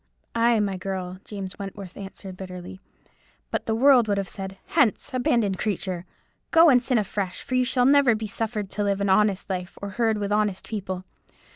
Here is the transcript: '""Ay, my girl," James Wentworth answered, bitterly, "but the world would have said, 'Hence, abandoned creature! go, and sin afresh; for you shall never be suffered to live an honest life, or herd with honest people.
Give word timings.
'""Ay, 0.35 0.59
my 0.59 0.77
girl," 0.77 1.19
James 1.25 1.59
Wentworth 1.59 1.95
answered, 1.95 2.35
bitterly, 2.35 2.79
"but 3.51 3.67
the 3.67 3.75
world 3.75 4.07
would 4.07 4.17
have 4.17 4.27
said, 4.27 4.57
'Hence, 4.65 5.13
abandoned 5.13 5.59
creature! 5.59 6.07
go, 6.49 6.71
and 6.71 6.81
sin 6.81 6.97
afresh; 6.97 7.43
for 7.43 7.53
you 7.53 7.63
shall 7.65 7.85
never 7.85 8.15
be 8.15 8.25
suffered 8.25 8.71
to 8.71 8.83
live 8.83 8.99
an 8.99 9.09
honest 9.09 9.47
life, 9.47 9.77
or 9.79 9.89
herd 9.89 10.17
with 10.17 10.31
honest 10.31 10.67
people. 10.67 11.03